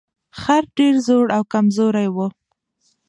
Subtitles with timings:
[0.39, 2.17] خر ډیر زوړ او کمزوری و.